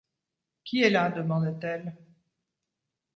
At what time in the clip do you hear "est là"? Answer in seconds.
0.81-1.11